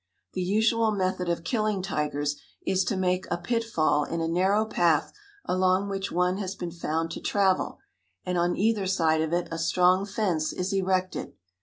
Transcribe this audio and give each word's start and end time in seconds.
The 0.33 0.41
usual 0.41 0.89
method 0.89 1.29
of 1.29 1.43
killing 1.43 1.83
tigers 1.83 2.41
is 2.65 2.83
to 2.85 2.97
make 2.97 3.27
a 3.29 3.37
pitfall 3.37 4.03
in 4.03 4.19
a 4.19 4.27
narrow 4.27 4.65
path 4.65 5.13
along 5.45 5.89
which 5.89 6.11
one 6.11 6.37
has 6.39 6.55
been 6.55 6.71
found 6.71 7.11
to 7.11 7.21
travel, 7.21 7.77
and 8.25 8.35
on 8.35 8.55
either 8.57 8.87
side 8.87 9.21
of 9.21 9.31
it 9.31 9.47
a 9.51 9.59
strong 9.59 10.07
fence 10.07 10.53
is 10.53 10.73
erected. 10.73 11.33